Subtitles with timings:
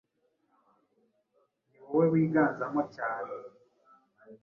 [1.69, 3.33] Ni wowe wiganzamo cyane